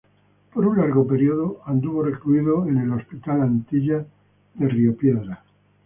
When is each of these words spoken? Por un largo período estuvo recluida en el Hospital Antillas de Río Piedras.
Por 0.51 0.65
un 0.65 0.77
largo 0.79 1.05
período 1.05 1.61
estuvo 1.71 2.01
recluida 2.01 2.67
en 2.67 2.77
el 2.79 2.91
Hospital 2.91 3.41
Antillas 3.41 4.03
de 4.55 4.67
Río 4.67 4.97
Piedras. 4.97 5.37